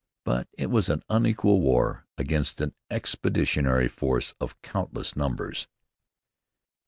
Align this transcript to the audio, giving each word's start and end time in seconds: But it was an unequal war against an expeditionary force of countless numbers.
But 0.23 0.47
it 0.53 0.71
was 0.71 0.89
an 0.89 1.03
unequal 1.09 1.61
war 1.61 2.07
against 2.17 2.59
an 2.59 2.73
expeditionary 2.89 3.87
force 3.87 4.33
of 4.39 4.59
countless 4.63 5.15
numbers. 5.15 5.67